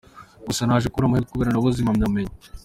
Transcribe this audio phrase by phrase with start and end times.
[0.47, 2.33] Gusa naje kubura amahirwe kubera nabuze impamyabumenyi.